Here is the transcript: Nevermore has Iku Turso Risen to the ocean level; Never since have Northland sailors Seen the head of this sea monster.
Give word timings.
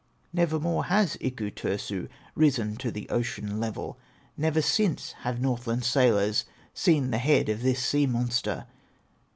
Nevermore 0.33 0.85
has 0.85 1.15
Iku 1.21 1.51
Turso 1.53 2.09
Risen 2.33 2.75
to 2.77 2.89
the 2.89 3.07
ocean 3.09 3.59
level; 3.59 3.99
Never 4.35 4.59
since 4.59 5.11
have 5.19 5.39
Northland 5.39 5.83
sailors 5.85 6.45
Seen 6.73 7.11
the 7.11 7.19
head 7.19 7.49
of 7.49 7.61
this 7.61 7.85
sea 7.85 8.07
monster. 8.07 8.65